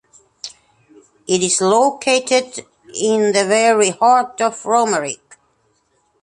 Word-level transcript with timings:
It 1.27 1.43
is 1.43 1.61
located 1.61 2.65
in 2.91 3.33
the 3.33 3.45
very 3.45 3.91
heart 3.91 4.41
of 4.41 4.59
Romerike. 4.63 5.37